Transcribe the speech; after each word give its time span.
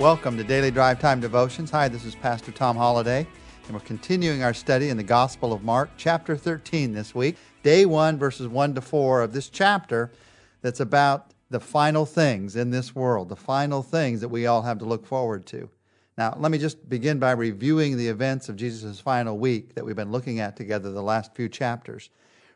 Welcome 0.00 0.38
to 0.38 0.44
Daily 0.44 0.70
Drive 0.70 0.98
Time 0.98 1.20
Devotions. 1.20 1.70
Hi, 1.72 1.86
this 1.86 2.06
is 2.06 2.14
Pastor 2.14 2.52
Tom 2.52 2.74
Holladay, 2.74 3.26
and 3.66 3.74
we're 3.74 3.80
continuing 3.80 4.42
our 4.42 4.54
study 4.54 4.88
in 4.88 4.96
the 4.96 5.02
Gospel 5.02 5.52
of 5.52 5.62
Mark, 5.62 5.90
chapter 5.98 6.38
13 6.38 6.94
this 6.94 7.14
week, 7.14 7.36
day 7.62 7.84
1, 7.84 8.18
verses 8.18 8.48
1 8.48 8.76
to 8.76 8.80
4 8.80 9.20
of 9.20 9.34
this 9.34 9.50
chapter 9.50 10.10
that's 10.62 10.80
about 10.80 11.34
the 11.50 11.60
final 11.60 12.06
things 12.06 12.56
in 12.56 12.70
this 12.70 12.94
world, 12.94 13.28
the 13.28 13.36
final 13.36 13.82
things 13.82 14.22
that 14.22 14.30
we 14.30 14.46
all 14.46 14.62
have 14.62 14.78
to 14.78 14.86
look 14.86 15.04
forward 15.04 15.44
to. 15.44 15.68
Now, 16.16 16.34
let 16.38 16.50
me 16.50 16.56
just 16.56 16.88
begin 16.88 17.18
by 17.18 17.32
reviewing 17.32 17.98
the 17.98 18.08
events 18.08 18.48
of 18.48 18.56
Jesus' 18.56 19.00
final 19.00 19.36
week 19.36 19.74
that 19.74 19.84
we've 19.84 19.94
been 19.94 20.10
looking 20.10 20.40
at 20.40 20.56
together 20.56 20.90
the 20.90 21.02
last 21.02 21.34
few 21.34 21.50
chapters. 21.50 22.08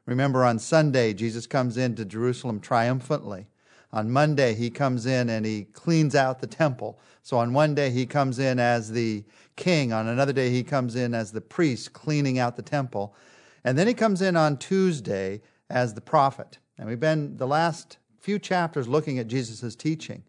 Remember, 0.06 0.47
on 0.47 0.58
Sunday, 0.58 1.12
Jesus 1.12 1.47
comes 1.47 1.77
into 1.77 2.06
Jerusalem 2.06 2.58
triumphantly. 2.58 3.48
On 3.95 4.11
Monday, 4.11 4.55
he 4.55 4.71
comes 4.71 5.07
in 5.07 5.30
and 5.30 5.47
he 5.47 5.66
cleans 5.73 6.16
out 6.16 6.41
the 6.41 6.48
temple. 6.48 6.98
So 7.23 7.39
on 7.39 7.53
one 7.53 7.77
day, 7.77 7.91
he 7.91 8.07
comes 8.07 8.41
in 8.41 8.59
as 8.59 8.91
the 8.91 9.23
king. 9.55 9.93
On 9.93 10.09
another 10.09 10.33
day, 10.33 10.51
he 10.51 10.65
comes 10.65 10.97
in 10.97 11.15
as 11.15 11.30
the 11.30 11.41
priest 11.41 11.93
cleaning 11.93 12.37
out 12.37 12.57
the 12.57 12.62
temple. 12.62 13.15
And 13.62 13.79
then 13.79 13.87
he 13.87 13.95
comes 13.95 14.20
in 14.20 14.34
on 14.34 14.57
Tuesday 14.57 15.43
as 15.70 15.95
the 15.95 16.01
prophet. 16.01 16.59
And 16.77 16.89
we've 16.89 16.98
been 16.98 17.37
the 17.37 17.47
last 17.47 17.98
few 18.19 18.41
chapters 18.41 18.89
looking 18.89 19.20
at 19.20 19.29
Jesus' 19.29 19.77
teaching. 19.77 20.25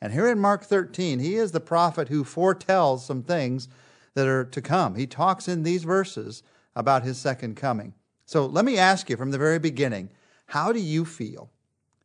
And 0.00 0.14
here 0.14 0.26
in 0.26 0.38
Mark 0.38 0.64
13, 0.64 1.18
he 1.18 1.34
is 1.34 1.52
the 1.52 1.60
prophet 1.60 2.08
who 2.08 2.24
foretells 2.24 3.04
some 3.04 3.22
things 3.22 3.68
that 4.14 4.26
are 4.28 4.46
to 4.46 4.62
come. 4.62 4.94
He 4.94 5.06
talks 5.06 5.46
in 5.46 5.62
these 5.62 5.84
verses 5.84 6.42
about 6.74 7.02
his 7.02 7.18
second 7.18 7.56
coming. 7.56 7.92
So 8.24 8.46
let 8.46 8.64
me 8.64 8.78
ask 8.78 9.10
you 9.10 9.18
from 9.18 9.30
the 9.30 9.36
very 9.36 9.58
beginning 9.58 10.08
how 10.46 10.72
do 10.72 10.80
you 10.80 11.04
feel 11.04 11.50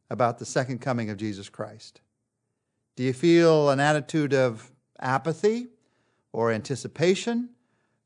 about 0.09 0.39
the 0.39 0.45
second 0.45 0.79
coming 0.79 1.09
of 1.09 1.17
Jesus 1.17 1.49
Christ? 1.49 2.01
Do 2.95 3.03
you 3.03 3.13
feel 3.13 3.69
an 3.69 3.79
attitude 3.79 4.33
of 4.33 4.71
apathy 4.99 5.67
or 6.31 6.51
anticipation 6.51 7.49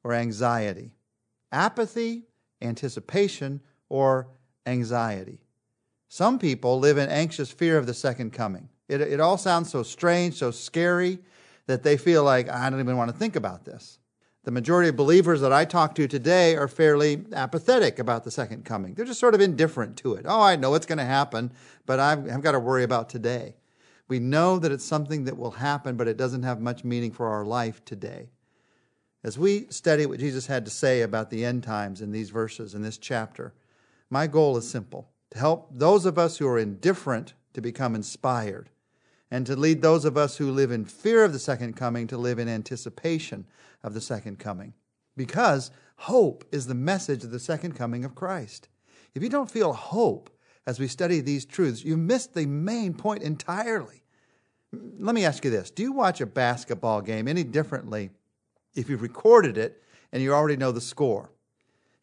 or 0.04 0.14
anxiety? 0.14 0.92
Apathy, 1.52 2.24
anticipation, 2.62 3.62
or 3.90 4.28
anxiety. 4.66 5.40
Some 6.08 6.40
people 6.40 6.80
live 6.80 6.98
in 6.98 7.10
anxious 7.10 7.52
fear 7.52 7.78
of 7.78 7.86
the 7.86 7.94
second 7.94 8.34
coming. 8.34 8.70
It, 8.88 9.02
it 9.02 9.20
all 9.20 9.38
sounds 9.38 9.70
so 9.70 9.84
strange, 9.84 10.36
so 10.36 10.52
scary, 10.52 11.20
that 11.68 11.84
they 11.84 11.98
feel 11.98 12.24
like, 12.24 12.50
I 12.50 12.70
don't 12.70 12.80
even 12.80 12.98
want 12.98 13.12
to 13.12 13.18
think 13.18 13.36
about 13.36 13.64
this. 13.64 13.99
The 14.50 14.54
majority 14.54 14.90
of 14.90 14.96
believers 14.96 15.42
that 15.42 15.54
I 15.54 15.64
talk 15.64 15.94
to 15.94 16.08
today 16.08 16.56
are 16.56 16.68
fairly 16.68 17.24
apathetic 17.34 18.00
about 18.00 18.24
the 18.24 18.32
second 18.32 18.66
coming. 18.66 18.96
They're 18.96 19.06
just 19.06 19.20
sort 19.20 19.36
of 19.36 19.42
indifferent 19.42 19.96
to 19.98 20.16
it. 20.16 20.26
Oh, 20.28 20.42
I 20.42 20.56
know 20.56 20.74
it's 20.74 20.88
going 20.88 20.98
to 20.98 21.06
happen, 21.06 21.52
but 21.86 22.00
I've, 22.00 22.28
I've 22.28 22.42
got 22.42 22.54
to 22.54 22.60
worry 22.60 22.82
about 22.82 23.10
today. 23.10 23.58
We 24.08 24.18
know 24.18 24.58
that 24.58 24.72
it's 24.72 24.84
something 24.84 25.26
that 25.26 25.38
will 25.38 25.52
happen, 25.52 25.98
but 25.98 26.08
it 26.08 26.18
doesn't 26.18 26.42
have 26.42 26.60
much 26.62 26.84
meaning 26.84 27.12
for 27.12 27.28
our 27.28 27.46
life 27.46 27.86
today. 27.86 28.32
As 29.24 29.38
we 29.38 29.68
study 29.70 30.08
what 30.08 30.20
Jesus 30.20 30.48
had 30.48 30.66
to 30.66 30.72
say 30.72 31.04
about 31.04 31.30
the 31.30 31.46
end 31.46 31.62
times 31.62 32.02
in 32.02 32.12
these 32.12 32.32
verses, 32.32 32.74
in 32.74 32.82
this 32.82 32.98
chapter, 32.98 33.54
my 34.10 34.26
goal 34.26 34.58
is 34.58 34.68
simple 34.68 35.12
to 35.30 35.38
help 35.38 35.70
those 35.72 36.08
of 36.08 36.18
us 36.18 36.40
who 36.40 36.48
are 36.48 36.58
indifferent 36.58 37.36
to 37.54 37.62
become 37.62 37.94
inspired, 37.94 38.72
and 39.32 39.46
to 39.46 39.56
lead 39.56 39.82
those 39.82 40.06
of 40.06 40.18
us 40.18 40.38
who 40.38 40.52
live 40.52 40.72
in 40.72 40.86
fear 40.86 41.24
of 41.24 41.34
the 41.34 41.40
second 41.40 41.76
coming 41.76 42.08
to 42.08 42.18
live 42.18 42.40
in 42.40 42.48
anticipation 42.48 43.46
of 43.84 43.94
the 43.94 44.02
second 44.02 44.40
coming. 44.40 44.74
Because 45.16 45.72
hope 45.98 46.46
is 46.52 46.68
the 46.68 46.76
message 46.76 47.24
of 47.24 47.32
the 47.32 47.40
second 47.40 47.74
coming 47.74 48.04
of 48.04 48.16
Christ. 48.16 48.70
If 49.14 49.24
you 49.24 49.30
don't 49.30 49.52
feel 49.52 49.74
hope 49.74 50.30
as 50.66 50.80
we 50.80 50.88
study 50.88 51.20
these 51.20 51.46
truths, 51.46 51.84
you 51.84 51.98
missed 51.98 52.34
the 52.34 52.46
main 52.46 52.94
point 52.94 53.24
entirely. 53.24 54.04
Let 54.72 55.16
me 55.16 55.26
ask 55.26 55.44
you 55.44 55.52
this 55.52 55.72
Do 55.72 55.84
you 55.84 55.92
watch 55.92 56.22
a 56.22 56.26
basketball 56.26 57.02
game 57.02 57.28
any 57.28 57.44
differently 57.44 58.12
if 58.76 58.90
you've 58.90 59.02
recorded 59.02 59.58
it 59.58 59.84
and 60.12 60.22
you 60.22 60.34
already 60.34 60.58
know 60.58 60.72
the 60.72 60.82
score? 60.82 61.32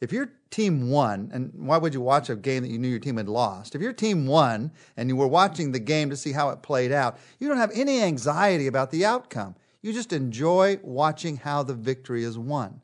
If 0.01 0.13
your 0.13 0.31
team 0.51 0.91
won, 0.91 1.31
and 1.33 1.53
why 1.55 1.79
would 1.79 1.95
you 1.95 2.03
watch 2.03 2.29
a 2.29 2.37
game 2.37 2.63
that 2.63 2.71
you 2.71 2.79
knew 2.79 2.89
your 2.89 2.99
team 2.99 3.17
had 3.17 3.29
lost? 3.29 3.75
If 3.75 3.81
your 3.81 3.95
team 3.95 4.27
won 4.27 4.73
and 4.97 5.09
you 5.09 5.17
were 5.17 5.27
watching 5.27 5.73
the 5.73 5.79
game 5.79 6.11
to 6.11 6.17
see 6.17 6.33
how 6.33 6.51
it 6.51 6.63
played 6.63 6.93
out, 6.93 7.19
you 7.39 7.49
don't 7.49 7.57
have 7.57 7.71
any 7.75 8.03
anxiety 8.03 8.67
about 8.67 8.91
the 8.91 9.07
outcome. 9.07 9.55
You 9.81 9.93
just 9.93 10.13
enjoy 10.13 10.81
watching 10.83 11.39
how 11.39 11.63
the 11.63 11.75
victory 11.75 12.25
is 12.25 12.37
won. 12.37 12.83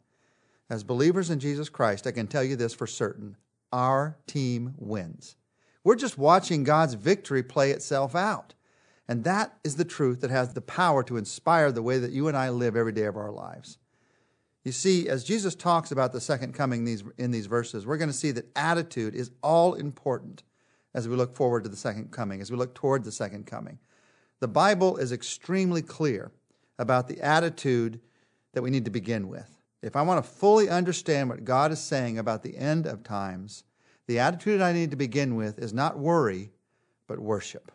As 0.71 0.85
believers 0.85 1.29
in 1.29 1.39
Jesus 1.39 1.69
Christ, 1.69 2.07
I 2.07 2.13
can 2.13 2.27
tell 2.27 2.43
you 2.43 2.57
this 2.57 2.73
for 2.73 2.87
certain 2.87 3.37
our 3.73 4.17
team 4.27 4.75
wins. 4.79 5.37
We're 5.85 5.97
just 5.97 6.17
watching 6.17 6.65
God's 6.65 6.95
victory 6.95 7.43
play 7.43 7.73
itself 7.73 8.15
out. 8.15 8.55
And 9.09 9.25
that 9.25 9.59
is 9.65 9.77
the 9.77 9.85
truth 9.85 10.21
that 10.21 10.31
has 10.31 10.55
the 10.55 10.61
power 10.61 11.03
to 11.05 11.17
inspire 11.17 11.73
the 11.73 11.83
way 11.83 11.99
that 11.99 12.13
you 12.13 12.29
and 12.29 12.37
I 12.37 12.51
live 12.51 12.77
every 12.77 12.93
day 12.93 13.05
of 13.05 13.17
our 13.17 13.31
lives. 13.31 13.79
You 14.65 14.73
see, 14.73 15.09
as 15.09 15.25
Jesus 15.25 15.55
talks 15.55 15.91
about 15.91 16.13
the 16.13 16.21
second 16.21 16.55
coming 16.55 16.87
in 17.19 17.31
these 17.31 17.47
verses, 17.47 17.85
we're 17.85 17.97
going 17.97 18.11
to 18.11 18.17
see 18.17 18.31
that 18.31 18.51
attitude 18.57 19.15
is 19.15 19.31
all 19.43 19.75
important 19.75 20.45
as 20.95 21.09
we 21.09 21.17
look 21.17 21.35
forward 21.35 21.65
to 21.65 21.69
the 21.69 21.77
second 21.77 22.13
coming, 22.13 22.41
as 22.41 22.51
we 22.51 22.57
look 22.57 22.75
toward 22.75 23.03
the 23.03 23.11
second 23.11 23.47
coming. 23.47 23.79
The 24.41 24.49
Bible 24.49 24.97
is 24.99 25.11
extremely 25.11 25.83
clear 25.83 26.31
about 26.79 27.09
the 27.09 27.21
attitude 27.21 28.01
that 28.53 28.63
we 28.63 28.71
need 28.71 28.85
to 28.85 28.91
begin 28.91 29.29
with. 29.29 29.59
If 29.83 29.97
I 29.97 30.03
want 30.03 30.25
to 30.25 30.31
fully 30.31 30.69
understand 30.69 31.29
what 31.29 31.45
God 31.45 31.73
is 31.73 31.81
saying 31.81 32.19
about 32.19 32.43
the 32.43 32.57
end 32.57 32.87
of 32.87 33.03
times, 33.03 33.65
the 34.07 34.21
attitude 34.21 34.61
I 34.61 34.73
need 34.73 34.91
to 34.91 34.97
begin 34.97 35.35
with 35.35 35.59
is 35.59 35.73
not 35.73 35.99
worry, 35.99 36.53
but 37.09 37.19
worship. 37.19 37.73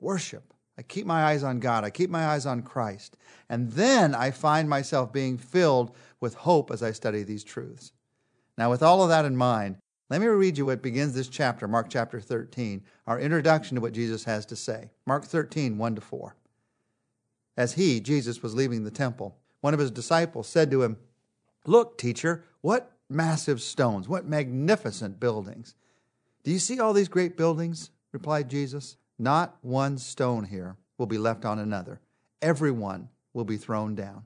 Worship. 0.00 0.52
I 0.78 0.82
keep 0.82 1.04
my 1.06 1.24
eyes 1.24 1.42
on 1.42 1.58
God. 1.58 1.82
I 1.82 1.90
keep 1.90 2.08
my 2.08 2.24
eyes 2.24 2.46
on 2.46 2.62
Christ. 2.62 3.16
And 3.48 3.72
then 3.72 4.14
I 4.14 4.30
find 4.30 4.68
myself 4.68 5.12
being 5.12 5.36
filled 5.36 5.94
with 6.20 6.34
hope 6.34 6.70
as 6.70 6.84
I 6.84 6.92
study 6.92 7.24
these 7.24 7.42
truths. 7.42 7.92
Now, 8.56 8.70
with 8.70 8.82
all 8.82 9.02
of 9.02 9.08
that 9.08 9.24
in 9.24 9.36
mind, 9.36 9.78
let 10.08 10.20
me 10.20 10.28
read 10.28 10.56
you 10.56 10.66
what 10.66 10.80
begins 10.80 11.14
this 11.14 11.28
chapter, 11.28 11.66
Mark 11.66 11.88
chapter 11.90 12.20
13, 12.20 12.82
our 13.06 13.18
introduction 13.18 13.74
to 13.74 13.80
what 13.80 13.92
Jesus 13.92 14.24
has 14.24 14.46
to 14.46 14.56
say. 14.56 14.90
Mark 15.04 15.24
13, 15.24 15.76
1 15.76 15.94
to 15.96 16.00
4. 16.00 16.36
As 17.56 17.74
he, 17.74 18.00
Jesus, 18.00 18.42
was 18.42 18.54
leaving 18.54 18.84
the 18.84 18.90
temple, 18.90 19.36
one 19.60 19.74
of 19.74 19.80
his 19.80 19.90
disciples 19.90 20.48
said 20.48 20.70
to 20.70 20.82
him, 20.82 20.96
Look, 21.66 21.98
teacher, 21.98 22.44
what 22.60 22.92
massive 23.10 23.60
stones, 23.60 24.08
what 24.08 24.26
magnificent 24.26 25.18
buildings. 25.18 25.74
Do 26.44 26.52
you 26.52 26.60
see 26.60 26.78
all 26.78 26.92
these 26.92 27.08
great 27.08 27.36
buildings? 27.36 27.90
replied 28.12 28.48
Jesus. 28.48 28.96
Not 29.18 29.56
one 29.62 29.98
stone 29.98 30.44
here 30.44 30.76
will 30.96 31.06
be 31.06 31.18
left 31.18 31.44
on 31.44 31.58
another. 31.58 32.00
Every 32.40 32.70
one 32.70 33.08
will 33.32 33.44
be 33.44 33.56
thrown 33.56 33.94
down. 33.94 34.24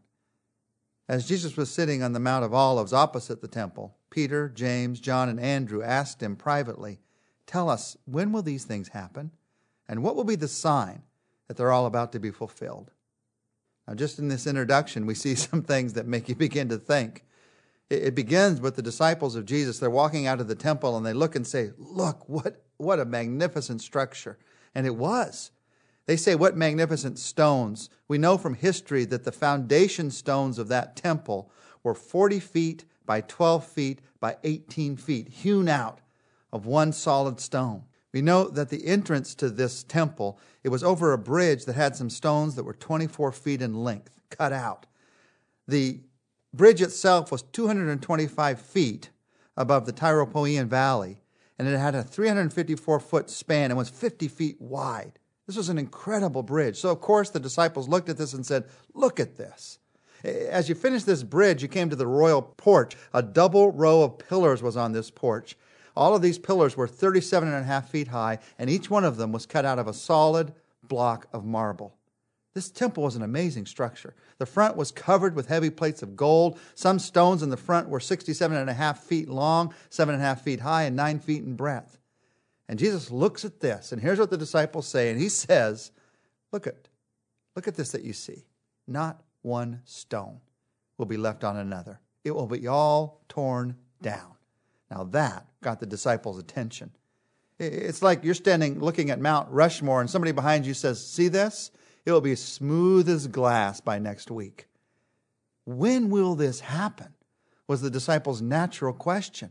As 1.09 1.27
Jesus 1.27 1.57
was 1.57 1.71
sitting 1.71 2.03
on 2.03 2.13
the 2.13 2.21
Mount 2.21 2.45
of 2.45 2.55
Olives 2.55 2.93
opposite 2.93 3.41
the 3.41 3.49
temple, 3.49 3.97
Peter, 4.11 4.49
James, 4.49 5.01
John, 5.01 5.29
and 5.29 5.41
Andrew 5.41 5.83
asked 5.83 6.23
him 6.23 6.37
privately, 6.37 7.01
Tell 7.47 7.69
us, 7.69 7.97
when 8.05 8.33
will 8.33 8.43
these 8.43 8.65
things 8.65 8.89
happen? 8.89 9.33
And 9.89 10.03
what 10.03 10.17
will 10.17 10.25
be 10.25 10.37
the 10.37 10.49
sign 10.49 11.03
that 11.49 11.57
they're 11.57 11.73
all 11.73 11.87
about 11.87 12.13
to 12.13 12.21
be 12.21 12.31
fulfilled? 12.31 12.93
Now, 13.87 13.95
just 13.95 14.19
in 14.19 14.29
this 14.29 14.47
introduction, 14.47 15.07
we 15.07 15.15
see 15.15 15.35
some 15.35 15.63
things 15.63 15.95
that 15.95 16.07
make 16.07 16.29
you 16.29 16.35
begin 16.35 16.69
to 16.69 16.79
think. 16.79 17.25
It 17.91 18.15
begins 18.15 18.61
with 18.61 18.77
the 18.77 18.83
disciples 18.83 19.35
of 19.37 19.45
Jesus. 19.45 19.79
They're 19.79 19.91
walking 19.91 20.27
out 20.27 20.41
of 20.41 20.49
the 20.49 20.55
temple 20.55 20.97
and 20.97 21.05
they 21.05 21.13
look 21.13 21.37
and 21.37 21.47
say, 21.47 21.73
Look, 21.77 22.27
what, 22.29 22.65
what 22.79 23.01
a 23.01 23.05
magnificent 23.05 23.83
structure. 23.83 24.39
And 24.75 24.87
it 24.87 24.97
was. 24.97 25.51
They 26.07 26.17
say, 26.17 26.35
What 26.35 26.57
magnificent 26.57 27.19
stones. 27.19 27.89
We 28.09 28.19
know 28.19 28.37
from 28.39 28.55
history 28.55 29.05
that 29.07 29.25
the 29.25 29.33
foundation 29.33 30.11
stones 30.11 30.59
of 30.59 30.69
that 30.69 30.97
temple 30.97 31.51
were 31.83 31.95
40 31.95 32.41
feet 32.41 32.85
by 33.07 33.21
12 33.21 33.67
feet 33.67 34.01
by 34.21 34.37
18 34.45 34.97
feet, 34.97 35.29
hewn 35.29 35.69
out 35.69 36.01
of 36.53 36.67
one 36.67 36.93
solid 36.93 37.41
stone. 37.41 37.85
We 38.13 38.23
know 38.23 38.49
that 38.49 38.69
the 38.69 38.87
entrance 38.87 39.35
to 39.37 39.49
this 39.49 39.83
temple, 39.83 40.39
it 40.63 40.69
was 40.69 40.85
over 40.85 41.13
a 41.13 41.19
bridge 41.19 41.65
that 41.65 41.77
had 41.77 41.97
some 41.97 42.11
stones 42.11 42.55
that 42.55 42.65
were 42.65 42.75
24 42.75 43.33
feet 43.33 43.63
in 43.63 43.83
length, 43.83 44.21
cut 44.29 44.53
out. 44.53 44.87
The 45.67 46.01
bridge 46.53 46.83
itself 46.83 47.33
was 47.33 47.43
225 47.43 48.61
feet 48.61 49.11
above 49.57 49.87
the 49.87 49.93
Tyropoeon 49.93 50.69
Valley, 50.69 51.22
and 51.67 51.73
it 51.73 51.79
had 51.79 51.95
a 51.95 52.03
354 52.03 52.99
foot 52.99 53.31
span 53.31 53.71
and 53.71 53.79
was 53.79 53.89
50 53.89 54.27
feet 54.27 54.61
wide. 54.61 55.13
This 55.47 55.57
was 55.57 55.69
an 55.69 55.79
incredible 55.79 56.43
bridge. 56.43 56.77
So, 56.77 56.91
of 56.91 57.01
course, 57.01 57.31
the 57.31 57.39
disciples 57.39 57.89
looked 57.89 58.09
at 58.09 58.17
this 58.17 58.33
and 58.33 58.45
said, 58.45 58.65
Look 58.95 59.21
at 59.21 59.37
this. 59.37 59.79
As 60.25 60.69
you 60.69 60.75
finished 60.75 61.07
this 61.07 61.23
bridge, 61.23 61.63
you 61.63 61.69
came 61.69 61.89
to 61.91 61.97
the 61.97 62.07
royal 62.07 62.43
porch. 62.43 62.97
A 63.15 63.23
double 63.23 63.71
row 63.71 64.03
of 64.03 64.19
pillars 64.19 64.61
was 64.63 64.77
on 64.77 64.93
this 64.93 65.11
porch. 65.11 65.57
All 65.97 66.17
of 66.17 66.23
these 66.23 66.39
pillars 66.39 66.77
were 66.77 66.89
37 66.89 67.49
and 67.49 67.59
a 67.59 67.63
half 67.63 67.91
feet 67.91 68.09
high, 68.09 68.39
and 68.59 68.69
each 68.69 68.91
one 68.91 69.05
of 69.05 69.17
them 69.17 69.31
was 69.31 69.47
cut 69.47 69.65
out 69.65 69.79
of 69.79 69.87
a 69.87 69.93
solid 69.93 70.55
block 70.83 71.29
of 71.33 71.45
marble. 71.45 71.95
This 72.55 72.71
temple 72.71 73.03
was 73.03 73.17
an 73.17 73.23
amazing 73.23 73.67
structure. 73.67 74.15
The 74.39 74.47
front 74.47 74.77
was 74.77 74.93
covered 74.93 75.35
with 75.35 75.49
heavy 75.49 75.71
plates 75.71 76.03
of 76.03 76.17
gold. 76.17 76.59
Some 76.75 76.99
stones 76.99 77.43
in 77.43 77.49
the 77.49 77.57
front 77.57 77.89
were 77.89 78.01
67 78.01 78.57
and 78.57 78.69
a 78.69 78.75
half 78.75 79.01
feet 79.05 79.29
long, 79.29 79.73
seven 79.89 80.15
and 80.15 80.23
a 80.23 80.27
half 80.27 80.43
feet 80.43 80.61
high, 80.61 80.83
and 80.83 80.95
nine 80.95 81.19
feet 81.19 81.43
in 81.43 81.57
breadth. 81.57 81.99
And 82.69 82.79
Jesus 82.79 83.11
looks 83.11 83.45
at 83.45 83.61
this, 83.61 83.93
and 83.93 84.01
here's 84.01 84.19
what 84.19 84.31
the 84.31 84.37
disciples 84.37 84.87
say, 84.87 85.11
and 85.11 85.21
he 85.21 85.29
says, 85.29 85.93
Look 86.53 86.67
at, 86.67 86.89
look 87.57 87.67
at 87.67 87.75
this 87.75 87.93
that 87.93 88.05
you 88.05 88.13
see. 88.13 88.45
not 88.87 89.23
one 89.41 89.81
stone 89.85 90.41
will 90.99 91.07
be 91.07 91.17
left 91.17 91.43
on 91.45 91.57
another. 91.57 92.01
It 92.25 92.31
will 92.33 92.47
be 92.47 92.69
all 92.69 93.23
torn 93.29 93.77
down. 94.01 94.35
Now 94.91 95.05
that 95.05 95.47
got 95.63 95.81
the 95.81 95.87
disciples' 95.87 96.39
attention. 96.39 96.91
It's 97.59 98.03
like 98.03 98.25
you're 98.25 98.35
standing 98.35 98.81
looking 98.81 99.11
at 99.11 99.21
Mount 99.21 99.49
Rushmore 99.51 100.01
and 100.01 100.11
somebody 100.11 100.33
behind 100.33 100.67
you 100.67 100.75
says, 100.75 101.05
See 101.05 101.29
this? 101.29 101.71
It 102.05 102.13
will 102.13 102.21
be 102.21 102.35
smooth 102.35 103.09
as 103.09 103.27
glass 103.27 103.81
by 103.81 103.99
next 103.99 104.31
week. 104.31 104.67
When 105.65 106.11
will 106.11 106.35
this 106.35 106.61
happen? 106.61 107.15
was 107.73 107.81
the 107.81 107.91
disciples' 107.91 108.43
natural 108.43 108.93
question. 108.93 109.51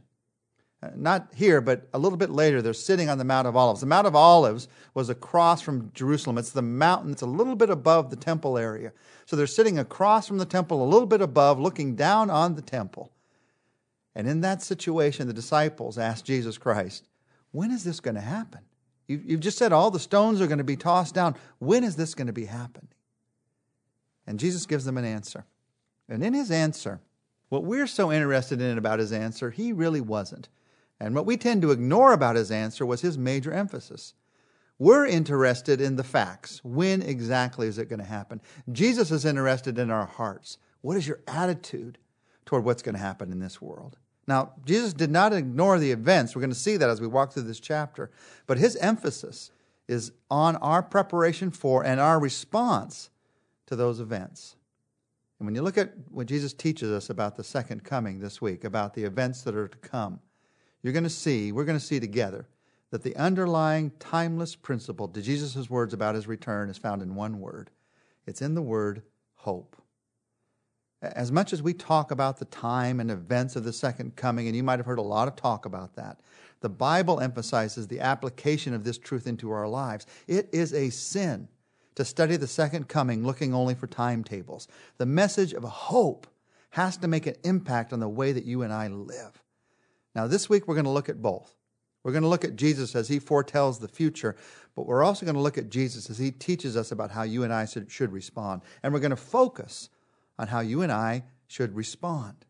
Uh, 0.84 0.90
not 0.96 1.30
here, 1.34 1.62
but 1.62 1.88
a 1.94 2.00
little 2.00 2.18
bit 2.18 2.30
later, 2.30 2.62
they're 2.62 2.74
sitting 2.74 3.10
on 3.10 3.18
the 3.18 3.24
Mount 3.24 3.48
of 3.48 3.56
Olives. 3.56 3.82
The 3.82 3.88
Mount 3.88 4.06
of 4.08 4.16
Olives 4.16 4.68
was 4.94 5.10
across 5.10 5.62
from 5.62 5.92
Jerusalem. 5.94 6.38
It's 6.38 6.52
the 6.52 6.62
mountain 6.62 7.12
that's 7.12 7.22
a 7.22 7.28
little 7.28 7.56
bit 7.56 7.70
above 7.70 8.10
the 8.10 8.16
temple 8.16 8.58
area. 8.58 8.92
So 9.26 9.36
they're 9.36 9.48
sitting 9.48 9.80
across 9.80 10.28
from 10.28 10.38
the 10.38 10.46
temple, 10.46 10.84
a 10.84 10.90
little 10.90 11.08
bit 11.08 11.22
above, 11.22 11.60
looking 11.60 11.96
down 11.96 12.30
on 12.30 12.56
the 12.56 12.62
temple. 12.62 13.12
And 14.16 14.28
in 14.28 14.42
that 14.42 14.62
situation, 14.62 15.28
the 15.28 15.34
disciples 15.34 15.98
asked 15.98 16.26
Jesus 16.26 16.58
Christ, 16.58 17.08
When 17.52 17.72
is 17.72 17.84
this 17.84 18.00
going 18.00 18.16
to 18.16 18.22
happen? 18.22 18.62
You've 19.26 19.40
just 19.40 19.58
said 19.58 19.74
all 19.74 19.92
the 19.92 20.00
stones 20.00 20.42
are 20.42 20.48
going 20.48 20.58
to 20.58 20.64
be 20.64 20.78
tossed 20.78 21.16
down. 21.16 21.36
When 21.60 21.84
is 21.84 21.96
this 21.96 22.14
going 22.14 22.28
to 22.28 22.34
be 22.34 22.46
happening? 22.46 22.90
And 24.28 24.40
Jesus 24.40 24.66
gives 24.66 24.86
them 24.86 24.98
an 24.98 25.06
answer. 25.06 25.46
And 26.08 26.24
in 26.24 26.34
his 26.34 26.52
answer, 26.52 27.02
what 27.50 27.64
we're 27.64 27.88
so 27.88 28.12
interested 28.12 28.62
in 28.62 28.78
about 28.78 29.00
his 29.00 29.12
answer, 29.12 29.52
he 29.52 29.74
really 29.74 30.02
wasn't. 30.02 30.50
And 31.00 31.16
what 31.16 31.26
we 31.26 31.36
tend 31.38 31.62
to 31.64 31.72
ignore 31.72 32.14
about 32.14 32.36
his 32.36 32.52
answer 32.52 32.86
was 32.86 33.02
his 33.02 33.18
major 33.18 33.52
emphasis. 33.52 34.14
We're 34.78 35.06
interested 35.06 35.82
in 35.82 35.96
the 35.96 36.04
facts. 36.04 36.62
When 36.64 37.02
exactly 37.02 37.68
is 37.68 37.78
it 37.78 37.90
going 37.90 38.00
to 38.00 38.06
happen? 38.06 38.42
Jesus 38.72 39.12
is 39.12 39.26
interested 39.26 39.78
in 39.78 39.92
our 39.92 40.06
hearts. 40.06 40.58
What 40.82 40.98
is 40.98 41.08
your 41.08 41.20
attitude 41.28 41.98
toward 42.46 42.64
what's 42.64 42.82
going 42.82 42.96
to 42.96 43.02
happen 43.02 43.32
in 43.32 43.40
this 43.40 43.62
world? 43.62 43.98
Now, 44.28 44.54
Jesus 44.66 44.94
did 44.94 45.12
not 45.12 45.34
ignore 45.34 45.80
the 45.80 45.92
events. 45.92 46.36
We're 46.36 46.42
going 46.42 46.52
to 46.52 46.56
see 46.56 46.78
that 46.78 46.90
as 46.90 47.02
we 47.02 47.08
walk 47.08 47.34
through 47.34 47.44
this 47.44 47.60
chapter. 47.60 48.12
But 48.48 48.58
his 48.58 48.76
emphasis 48.78 49.52
is 49.88 50.12
on 50.30 50.56
our 50.58 50.84
preparation 50.84 51.52
for 51.52 51.84
and 51.84 52.00
our 52.00 52.20
response 52.20 53.10
to 53.66 53.76
those 53.76 54.00
events. 54.00 54.56
And 55.40 55.48
when 55.48 55.56
you 55.56 55.64
look 55.64 55.78
at 55.78 55.94
what 56.12 56.28
Jesus 56.28 56.54
teaches 56.54 56.92
us 56.92 57.10
about 57.10 57.36
the 57.36 57.44
second 57.44 57.84
coming 57.84 58.20
this 58.20 58.42
week, 58.42 58.64
about 58.64 58.94
the 58.94 59.04
events 59.04 59.42
that 59.42 59.56
are 59.56 59.68
to 59.68 59.78
come, 59.80 60.20
you're 60.84 60.94
going 60.94 61.04
to 61.04 61.10
see, 61.10 61.52
we're 61.52 61.66
going 61.66 61.80
to 61.80 61.84
see 61.84 62.00
together, 62.00 62.48
that 62.92 63.02
the 63.02 63.16
underlying 63.16 63.92
timeless 64.00 64.56
principle 64.56 65.08
to 65.08 65.22
Jesus' 65.22 65.70
words 65.70 65.94
about 65.94 66.14
his 66.14 66.28
return 66.28 66.70
is 66.70 66.78
found 66.78 67.02
in 67.02 67.16
one 67.16 67.40
word. 67.40 67.72
It's 68.28 68.42
in 68.42 68.54
the 68.54 68.62
word 68.62 69.02
hope. 69.34 69.81
As 71.02 71.32
much 71.32 71.52
as 71.52 71.64
we 71.64 71.74
talk 71.74 72.12
about 72.12 72.38
the 72.38 72.46
time 72.46 73.00
and 73.00 73.10
events 73.10 73.56
of 73.56 73.64
the 73.64 73.74
second 73.74 74.16
coming, 74.16 74.48
and 74.48 74.56
you 74.56 74.64
might 74.64 74.78
have 74.78 74.86
heard 74.86 75.00
a 75.00 75.04
lot 75.04 75.28
of 75.28 75.36
talk 75.36 75.66
about 75.66 75.96
that, 75.96 76.20
the 76.60 76.70
Bible 76.70 77.20
emphasizes 77.20 77.88
the 77.88 78.00
application 78.00 78.74
of 78.74 78.84
this 78.84 79.00
truth 79.00 79.26
into 79.26 79.50
our 79.52 79.68
lives. 79.68 80.06
It 80.28 80.48
is 80.52 80.74
a 80.74 80.92
sin 80.92 81.48
to 81.96 82.06
study 82.06 82.38
the 82.38 82.48
second 82.48 82.88
coming 82.88 83.26
looking 83.26 83.54
only 83.54 83.74
for 83.74 83.88
timetables. 83.88 84.68
The 84.98 85.08
message 85.08 85.54
of 85.54 85.64
hope 85.64 86.28
has 86.72 86.98
to 86.98 87.08
make 87.08 87.26
an 87.26 87.36
impact 87.44 87.94
on 87.94 88.00
the 88.00 88.08
way 88.08 88.32
that 88.32 88.46
you 88.46 88.62
and 88.62 88.72
I 88.72 88.88
live. 88.88 89.42
Now, 90.14 90.28
this 90.28 90.50
week 90.50 90.68
we're 90.68 90.76
going 90.76 90.86
to 90.86 90.92
look 90.92 91.10
at 91.10 91.22
both. 91.22 91.56
We're 92.04 92.12
going 92.12 92.24
to 92.24 92.30
look 92.30 92.46
at 92.46 92.56
Jesus 92.56 92.96
as 92.96 93.08
he 93.08 93.20
foretells 93.20 93.80
the 93.80 93.88
future, 93.88 94.36
but 94.76 94.86
we're 94.86 95.04
also 95.04 95.26
going 95.26 95.36
to 95.36 95.42
look 95.42 95.58
at 95.58 95.70
Jesus 95.70 96.10
as 96.10 96.18
he 96.18 96.32
teaches 96.32 96.78
us 96.78 96.92
about 96.92 97.12
how 97.12 97.24
you 97.24 97.44
and 97.44 97.54
I 97.54 97.66
should 97.66 98.12
respond. 98.12 98.62
And 98.84 98.94
we're 98.94 99.00
going 99.00 99.12
to 99.12 99.16
focus 99.16 99.90
on 100.42 100.48
how 100.48 100.60
you 100.60 100.82
and 100.82 100.92
I 100.92 101.24
should 101.46 101.76
respond. 101.76 102.46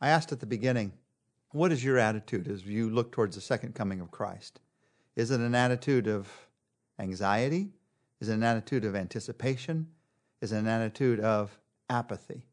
I 0.00 0.08
asked 0.08 0.32
at 0.32 0.40
the 0.40 0.46
beginning, 0.46 0.94
what 1.50 1.72
is 1.72 1.84
your 1.84 1.98
attitude 1.98 2.48
as 2.48 2.64
you 2.64 2.88
look 2.88 3.12
towards 3.12 3.36
the 3.36 3.42
second 3.42 3.74
coming 3.74 4.00
of 4.00 4.10
Christ? 4.10 4.58
Is 5.14 5.30
it 5.30 5.40
an 5.40 5.54
attitude 5.54 6.08
of 6.08 6.26
anxiety? 6.98 7.68
Is 8.20 8.30
it 8.30 8.34
an 8.34 8.42
attitude 8.42 8.86
of 8.86 8.96
anticipation? 8.96 9.88
Is 10.40 10.52
it 10.52 10.56
an 10.56 10.68
attitude 10.68 11.20
of 11.20 11.60
apathy? 11.90 12.46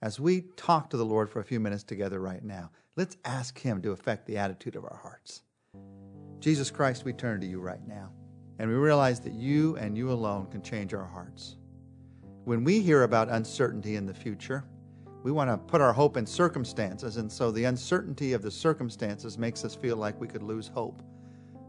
As 0.00 0.20
we 0.20 0.42
talk 0.56 0.90
to 0.90 0.96
the 0.96 1.04
Lord 1.04 1.28
for 1.28 1.40
a 1.40 1.44
few 1.44 1.58
minutes 1.58 1.82
together 1.82 2.20
right 2.20 2.44
now, 2.44 2.70
let's 2.94 3.16
ask 3.24 3.58
Him 3.58 3.82
to 3.82 3.90
affect 3.90 4.26
the 4.26 4.38
attitude 4.38 4.76
of 4.76 4.84
our 4.84 5.00
hearts. 5.02 5.42
Jesus 6.38 6.70
Christ, 6.70 7.04
we 7.04 7.12
turn 7.12 7.40
to 7.40 7.48
you 7.48 7.58
right 7.58 7.84
now, 7.88 8.12
and 8.60 8.70
we 8.70 8.76
realize 8.76 9.18
that 9.20 9.32
you 9.32 9.76
and 9.76 9.98
you 9.98 10.12
alone 10.12 10.46
can 10.52 10.62
change 10.62 10.94
our 10.94 11.06
hearts. 11.06 11.56
When 12.44 12.62
we 12.62 12.80
hear 12.80 13.04
about 13.04 13.30
uncertainty 13.30 13.96
in 13.96 14.04
the 14.04 14.12
future, 14.12 14.64
we 15.22 15.32
want 15.32 15.48
to 15.48 15.56
put 15.56 15.80
our 15.80 15.94
hope 15.94 16.18
in 16.18 16.26
circumstances, 16.26 17.16
and 17.16 17.32
so 17.32 17.50
the 17.50 17.64
uncertainty 17.64 18.34
of 18.34 18.42
the 18.42 18.50
circumstances 18.50 19.38
makes 19.38 19.64
us 19.64 19.74
feel 19.74 19.96
like 19.96 20.20
we 20.20 20.28
could 20.28 20.42
lose 20.42 20.68
hope. 20.68 21.02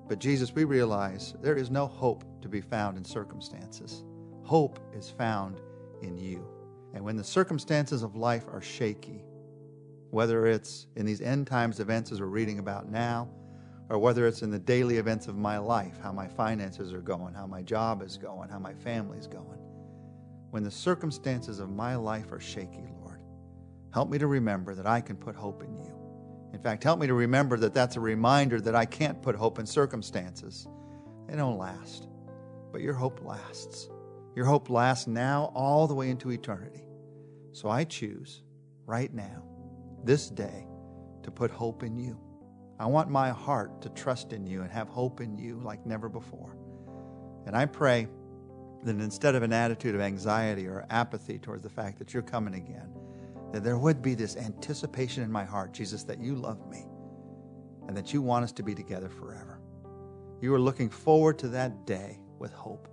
But 0.09 0.19
Jesus, 0.19 0.53
we 0.53 0.65
realize 0.65 1.33
there 1.41 1.55
is 1.55 1.71
no 1.71 1.87
hope 1.87 2.25
to 2.41 2.49
be 2.49 2.59
found 2.59 2.97
in 2.97 3.05
circumstances. 3.05 4.03
Hope 4.43 4.79
is 4.93 5.09
found 5.09 5.61
in 6.01 6.17
you. 6.17 6.45
And 6.93 7.05
when 7.05 7.15
the 7.15 7.23
circumstances 7.23 8.03
of 8.03 8.17
life 8.17 8.45
are 8.51 8.61
shaky, 8.61 9.23
whether 10.11 10.45
it's 10.45 10.87
in 10.97 11.05
these 11.05 11.21
end 11.21 11.47
times 11.47 11.79
events 11.79 12.11
as 12.11 12.19
we're 12.19 12.27
reading 12.27 12.59
about 12.59 12.91
now, 12.91 13.29
or 13.89 13.97
whether 13.97 14.27
it's 14.27 14.41
in 14.41 14.51
the 14.51 14.59
daily 14.59 14.97
events 14.97 15.29
of 15.29 15.37
my 15.37 15.57
life, 15.57 15.97
how 16.03 16.11
my 16.11 16.27
finances 16.27 16.91
are 16.91 17.01
going, 17.01 17.33
how 17.33 17.47
my 17.47 17.61
job 17.61 18.01
is 18.01 18.17
going, 18.17 18.49
how 18.49 18.59
my 18.59 18.73
family's 18.73 19.27
going, 19.27 19.59
when 20.55 20.63
the 20.63 20.71
circumstances 20.71 21.59
of 21.59 21.69
my 21.69 21.97
life 21.97 22.31
are 22.31 22.39
shaky, 22.39 22.85
Lord, 23.01 23.19
help 23.91 24.09
me 24.09 24.17
to 24.17 24.25
remember 24.25 24.73
that 24.73 24.87
I 24.87 25.01
can 25.01 25.17
put 25.17 25.35
hope 25.35 25.61
in 25.61 25.75
you. 25.75 25.93
In 26.53 26.61
fact, 26.61 26.81
help 26.81 26.97
me 26.97 27.07
to 27.07 27.13
remember 27.13 27.57
that 27.57 27.73
that's 27.73 27.97
a 27.97 27.99
reminder 27.99 28.61
that 28.61 28.73
I 28.73 28.85
can't 28.85 29.21
put 29.21 29.35
hope 29.35 29.59
in 29.59 29.65
circumstances. 29.65 30.65
They 31.27 31.35
don't 31.35 31.57
last, 31.57 32.07
but 32.71 32.79
your 32.79 32.93
hope 32.93 33.19
lasts. 33.25 33.89
Your 34.33 34.45
hope 34.45 34.69
lasts 34.69 35.07
now 35.07 35.51
all 35.53 35.87
the 35.87 35.93
way 35.93 36.09
into 36.09 36.31
eternity. 36.31 36.85
So 37.51 37.67
I 37.67 37.83
choose 37.83 38.41
right 38.85 39.13
now, 39.13 39.43
this 40.05 40.29
day, 40.29 40.65
to 41.23 41.31
put 41.31 41.51
hope 41.51 41.83
in 41.83 41.97
you. 41.97 42.17
I 42.79 42.85
want 42.85 43.09
my 43.09 43.31
heart 43.31 43.81
to 43.81 43.89
trust 43.89 44.31
in 44.31 44.47
you 44.47 44.61
and 44.61 44.71
have 44.71 44.87
hope 44.87 45.19
in 45.19 45.37
you 45.37 45.59
like 45.59 45.85
never 45.85 46.07
before. 46.07 46.55
And 47.45 47.57
I 47.57 47.65
pray 47.65 48.07
that 48.85 49.01
instead 49.01 49.35
of 49.35 49.43
an 49.43 49.51
attitude 49.51 49.95
of 49.95 50.01
anxiety 50.01 50.67
or 50.67 50.85
apathy 50.89 51.37
towards 51.39 51.63
the 51.63 51.69
fact 51.69 51.99
that 51.99 52.13
you're 52.13 52.23
coming 52.23 52.55
again, 52.55 52.89
that 53.51 53.63
there 53.63 53.77
would 53.77 54.01
be 54.01 54.15
this 54.15 54.37
anticipation 54.37 55.23
in 55.23 55.31
my 55.31 55.43
heart, 55.43 55.73
Jesus, 55.73 56.03
that 56.03 56.19
you 56.19 56.35
love 56.35 56.69
me 56.69 56.85
and 57.87 57.97
that 57.97 58.13
you 58.13 58.21
want 58.21 58.43
us 58.43 58.51
to 58.53 58.63
be 58.63 58.75
together 58.75 59.09
forever. 59.09 59.59
You 60.41 60.53
are 60.53 60.59
looking 60.59 60.89
forward 60.89 61.39
to 61.39 61.47
that 61.49 61.85
day 61.85 62.19
with 62.39 62.53
hope. 62.53 62.87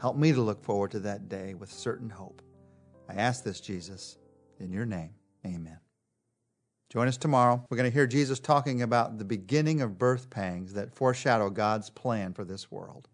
Help 0.00 0.16
me 0.16 0.32
to 0.32 0.40
look 0.40 0.62
forward 0.62 0.90
to 0.92 1.00
that 1.00 1.28
day 1.28 1.54
with 1.54 1.70
certain 1.70 2.10
hope. 2.10 2.42
I 3.08 3.14
ask 3.14 3.44
this, 3.44 3.60
Jesus, 3.60 4.18
in 4.58 4.72
your 4.72 4.86
name. 4.86 5.10
Amen. 5.44 5.78
Join 6.90 7.08
us 7.08 7.16
tomorrow. 7.16 7.64
We're 7.68 7.76
going 7.76 7.90
to 7.90 7.94
hear 7.94 8.06
Jesus 8.06 8.40
talking 8.40 8.82
about 8.82 9.18
the 9.18 9.24
beginning 9.24 9.80
of 9.80 9.98
birth 9.98 10.30
pangs 10.30 10.72
that 10.74 10.94
foreshadow 10.94 11.50
God's 11.50 11.90
plan 11.90 12.32
for 12.32 12.44
this 12.44 12.70
world. 12.70 13.08